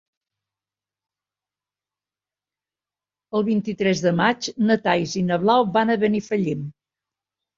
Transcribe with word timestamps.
El 3.39 3.45
vint-i-tres 3.49 4.01
de 4.05 4.13
maig 4.21 4.49
na 4.69 4.77
Thaís 4.87 5.13
i 5.21 5.25
na 5.27 5.39
Blau 5.43 5.67
van 5.79 5.97
a 5.97 5.99
Benifallim. 6.05 6.65